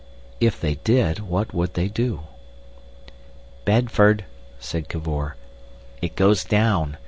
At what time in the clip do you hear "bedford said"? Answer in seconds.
3.65-4.89